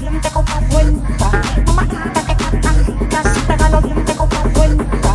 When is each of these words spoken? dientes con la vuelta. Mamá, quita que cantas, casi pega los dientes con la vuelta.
dientes 0.00 0.32
con 0.32 0.44
la 0.46 0.60
vuelta. 0.70 1.30
Mamá, 1.66 1.86
quita 1.86 2.26
que 2.26 2.36
cantas, 2.36 2.76
casi 3.10 3.40
pega 3.40 3.68
los 3.70 3.82
dientes 3.84 4.16
con 4.16 4.28
la 4.28 4.42
vuelta. 4.54 5.09